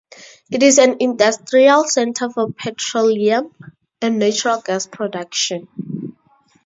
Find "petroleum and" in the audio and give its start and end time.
2.51-4.17